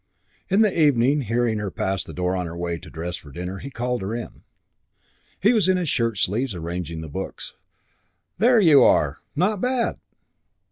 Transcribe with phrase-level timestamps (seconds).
[0.49, 3.59] In the evening, hearing her pass the door on her way to dress for dinner,
[3.59, 4.43] he called her in.
[5.39, 7.53] He was in his shirt sleeves, arranging the books.
[8.39, 9.19] "There you are!
[9.35, 9.99] Not bad?"